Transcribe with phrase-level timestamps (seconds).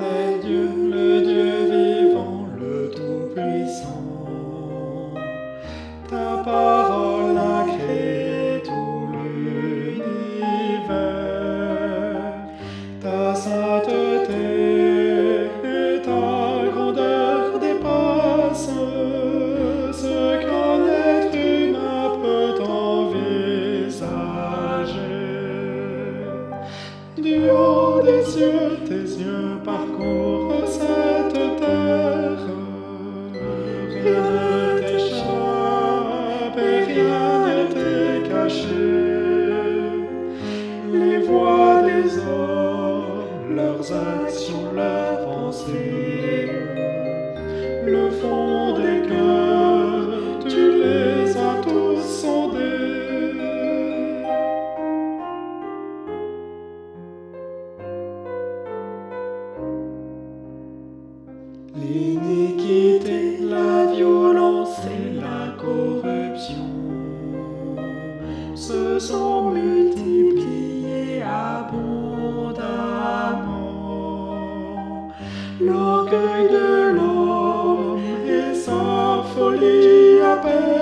[0.00, 0.29] Amen.
[29.64, 32.46] Parcourent cette terre,
[34.02, 38.86] rien ne t'échappe et rien n'était caché.
[40.92, 46.48] Les voix des hommes, leurs actions, leurs pensées,
[47.84, 48.69] le font.
[61.76, 66.66] L'iniquité, la violence et la corruption
[68.56, 71.78] se sont multipliées abondamment.
[75.60, 80.79] L'orgueil de l'homme et sa folie appellent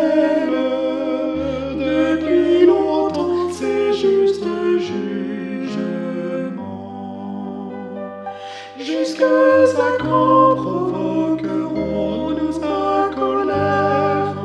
[9.19, 14.37] Jusqu'à quand provoqueront sa colère.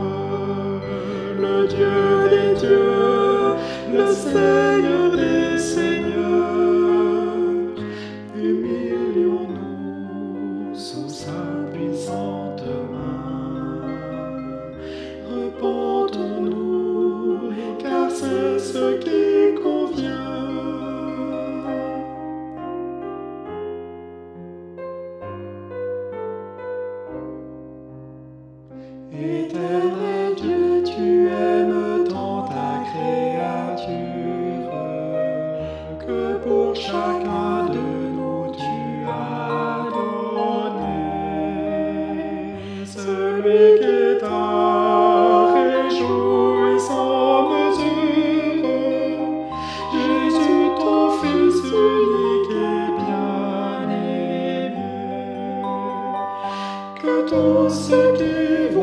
[1.40, 3.54] Le Dieu des dieux,
[3.94, 6.66] le Seigneur des seigneurs,
[8.36, 9.54] humilions-nous
[10.74, 11.40] sous sa
[11.72, 12.43] puissante
[29.24, 33.94] Éternel Dieu, tu aimes tant ta créature
[36.06, 37.86] que pour chacun de
[38.16, 41.04] nous tu as donné.
[42.86, 43.93] Celui qui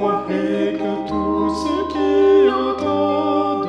[0.02, 3.68] et que tous ceux qui entendent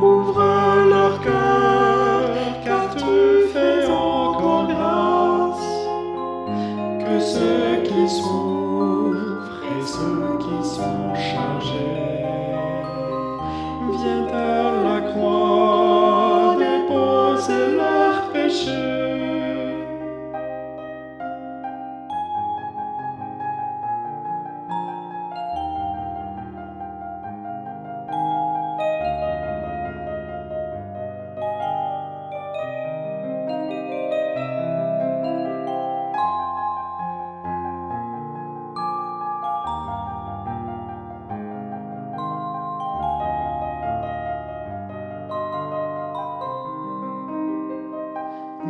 [0.00, 2.30] ouvrent leur cœur,
[2.64, 5.66] car tu fais encore grâce.
[7.00, 12.24] Que ceux qui souffrent et ceux qui sont chargés
[13.98, 15.83] viennent à la croix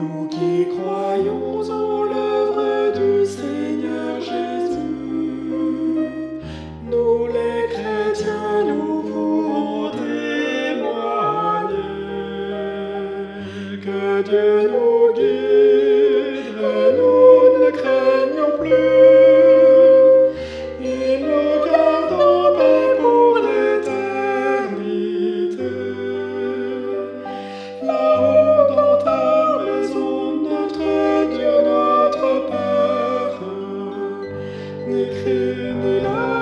[0.04, 3.63] Nous qui croyons en l'œuvre du Seigneur
[35.34, 36.33] Jésus,